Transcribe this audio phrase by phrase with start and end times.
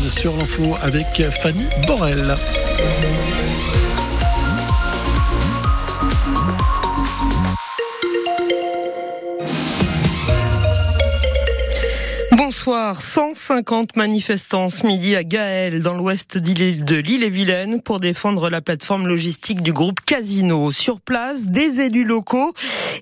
[0.00, 2.36] sur l'info avec Fanny Borel.
[12.58, 13.02] Bonsoir.
[13.02, 19.62] 150 manifestants ce midi à Gaël, dans l'ouest de l'île-et-Vilaine, pour défendre la plateforme logistique
[19.62, 20.72] du groupe Casino.
[20.72, 22.52] Sur place, des élus locaux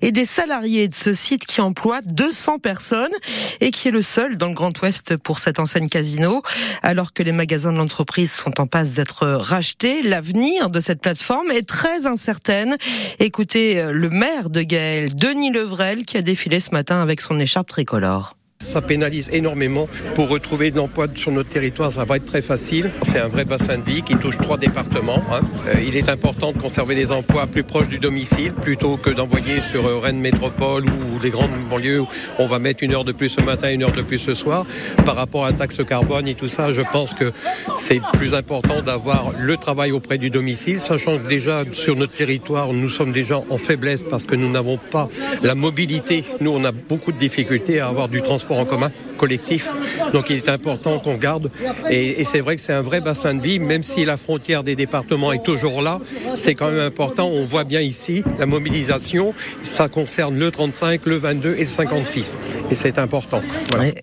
[0.03, 3.11] et des salariés de ce site qui emploie 200 personnes
[3.59, 6.43] et qui est le seul dans le Grand Ouest pour cette enseigne Casino.
[6.83, 11.49] Alors que les magasins de l'entreprise sont en passe d'être rachetés, l'avenir de cette plateforme
[11.49, 12.77] est très incertaine.
[13.17, 17.69] Écoutez le maire de Gaël, Denis Levrel, qui a défilé ce matin avec son écharpe
[17.69, 18.36] tricolore.
[18.59, 19.87] Ça pénalise énormément.
[20.15, 22.91] Pour retrouver de l'emploi sur notre territoire, ça va être très facile.
[23.03, 25.23] C'est un vrai bassin de vie qui touche trois départements.
[25.31, 25.41] Hein.
[25.67, 29.61] Euh, il est important de conserver des emplois plus proches du domicile plutôt que d'envoyer
[29.61, 32.07] sur euh, Rennes Métropole ou les grandes banlieues où
[32.39, 34.65] on va mettre une heure de plus ce matin, une heure de plus ce soir.
[35.05, 37.31] Par rapport à la taxe carbone et tout ça, je pense que
[37.77, 42.73] c'est plus important d'avoir le travail auprès du domicile, sachant que déjà sur notre territoire,
[42.73, 45.09] nous sommes déjà en faiblesse parce que nous n'avons pas
[45.43, 46.23] la mobilité.
[46.41, 49.67] Nous, on a beaucoup de difficultés à avoir du transport en commun collectif.
[50.13, 51.51] Donc il est important qu'on garde.
[51.89, 54.75] Et, c'est vrai que c'est un vrai bassin de vie, même si la frontière des
[54.75, 55.99] départements est toujours là.
[56.35, 57.27] C'est quand même important.
[57.27, 59.33] On voit bien ici la mobilisation.
[59.61, 62.37] Ça concerne le 35, le 22 et le 56.
[62.69, 63.41] Et c'est important.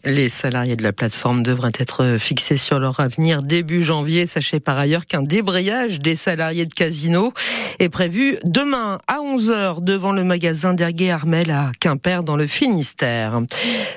[0.05, 4.27] les salariés de la plateforme devraient être fixés sur leur avenir début janvier.
[4.27, 7.33] Sachez par ailleurs qu'un débrayage des salariés de Casino
[7.79, 13.41] est prévu demain à 11h devant le magasin d'Ergué Armel à Quimper dans le Finistère.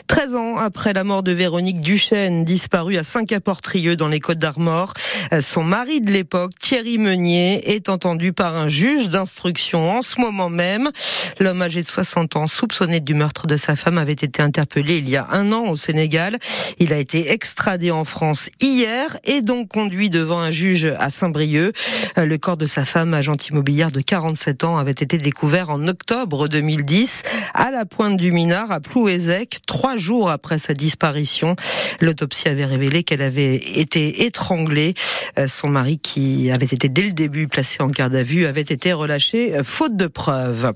[0.08, 4.94] 13 après la mort de Véronique Duchesne, disparue à Saint-Caportrieux dans les Côtes d'Armor,
[5.42, 10.50] son mari de l'époque, Thierry Meunier, est entendu par un juge d'instruction en ce moment
[10.50, 10.92] même.
[11.40, 15.10] L'homme âgé de 60 ans, soupçonné du meurtre de sa femme, avait été interpellé il
[15.10, 16.38] y a un an au Sénégal.
[16.78, 21.76] Il a été extradé en France hier et donc conduit devant un juge à Saint-Brieuc.
[22.16, 26.48] Le corps de sa femme, agente immobilière de 47 ans, avait été découvert en octobre
[26.48, 27.24] 2010
[27.56, 31.56] à la pointe du Minard à Plouézec, trois jours après sa disparition.
[32.02, 34.94] L'autopsie avait révélé qu'elle avait été étranglée.
[35.38, 38.62] Euh, son mari, qui avait été dès le début placé en garde à vue, avait
[38.62, 40.74] été relâché euh, faute de preuves.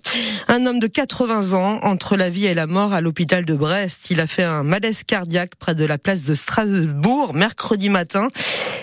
[0.47, 4.09] Un homme de 80 ans entre la vie et la mort à l'hôpital de Brest.
[4.09, 8.29] Il a fait un malaise cardiaque près de la place de Strasbourg mercredi matin.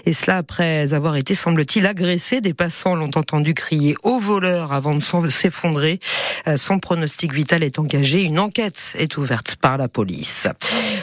[0.07, 2.41] Et cela après avoir été, semble-t-il, agressé.
[2.41, 5.99] Des passants l'ont entendu crier au voleur avant de s'effondrer.
[6.47, 8.23] Euh, son pronostic vital est engagé.
[8.23, 10.49] Une enquête est ouverte par la police.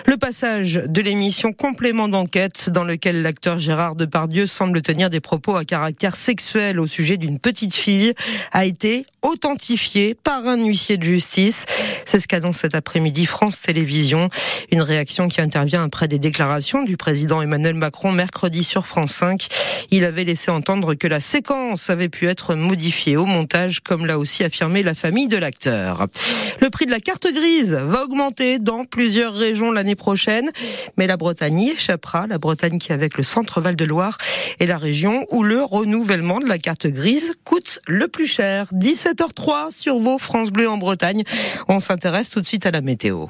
[0.06, 5.56] Le passage de l'émission Complément d'enquête dans lequel l'acteur Gérard Depardieu semble tenir des propos
[5.56, 8.14] à caractère sexuel au sujet d'une petite fille
[8.52, 11.66] a été authentifié par un huissier de justice.
[12.06, 14.30] C'est ce qu'annonce cet après-midi France Télévisions.
[14.72, 19.48] Une réaction qui intervient après des déclarations du président Emmanuel Macron mercredi sur France 5.
[19.92, 24.20] Il avait laissé entendre que la séquence avait pu être modifiée au montage, comme l'a
[24.20, 26.08] aussi affirmé la famille de l'acteur.
[26.62, 30.52] Le prix de la carte grise va augmenter dans plusieurs régions l'année prochaine,
[30.98, 32.28] mais la Bretagne y échappera.
[32.28, 34.18] La Bretagne qui, avec le centre Val de Loire,
[34.60, 38.68] est la région où le renouvellement de la carte grise coûte le plus cher.
[39.16, 41.24] 17h03 sur vos France Bleu en Bretagne.
[41.68, 43.28] On s'intéresse tout de suite à la météo.